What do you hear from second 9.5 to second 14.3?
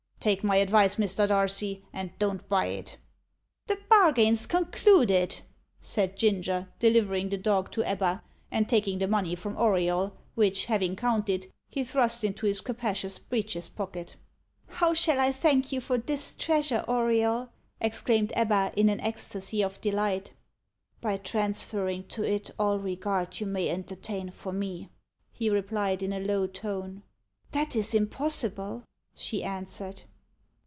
Auriol, which, having counted, he thrust into his capacious breeches pocket.